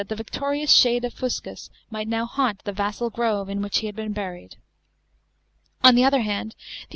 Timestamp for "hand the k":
6.21-6.89